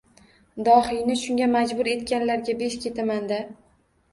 Dohiyni 0.67 1.17
shunga 1.25 1.49
majbur 1.57 1.91
etganlarga 1.93 2.57
besh 2.63 2.79
ketaman-da! 2.87 3.39